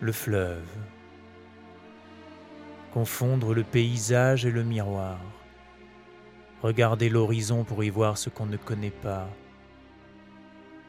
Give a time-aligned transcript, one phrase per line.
[0.00, 0.68] le fleuve,
[2.92, 5.18] confondre le paysage et le miroir,
[6.62, 9.28] regarder l'horizon pour y voir ce qu'on ne connaît pas,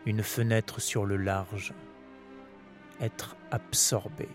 [0.06, 1.74] une fenêtre sur le large,
[2.99, 4.28] être absorbé,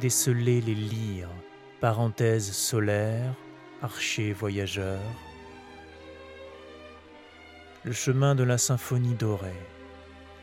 [0.00, 1.34] déceler les lyres,
[1.80, 3.34] parenthèses solaires,
[3.82, 4.98] archers voyageurs,
[7.84, 9.62] le chemin de la symphonie dorée,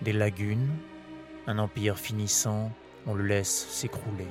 [0.02, 0.78] des lagunes,
[1.48, 2.72] un empire finissant,
[3.08, 4.28] on le laisse s'écrouler.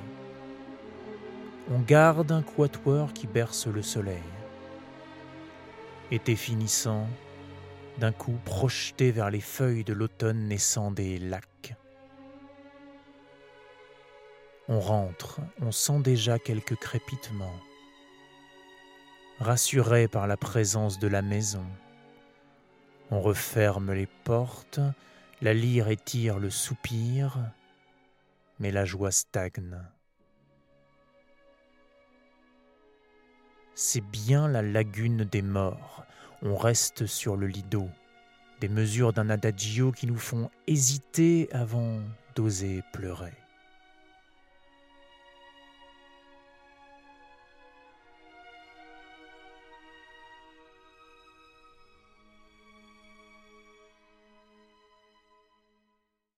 [1.71, 4.21] On garde un quatuor qui berce le soleil.
[6.11, 7.07] Été finissant,
[7.97, 11.75] d'un coup projeté vers les feuilles de l'automne naissant des lacs.
[14.67, 17.59] On rentre, on sent déjà quelques crépitements.
[19.39, 21.65] Rassuré par la présence de la maison,
[23.11, 24.79] on referme les portes,
[25.41, 27.37] la lyre étire le soupir,
[28.59, 29.81] mais la joie stagne.
[33.73, 36.05] C'est bien la lagune des morts.
[36.41, 37.89] On reste sur le lido.
[38.61, 41.99] Des mesures d'un adagio qui nous font hésiter avant
[42.35, 43.33] d'oser pleurer.